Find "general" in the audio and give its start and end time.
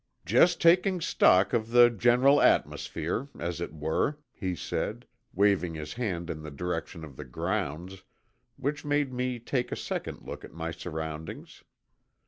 1.91-2.41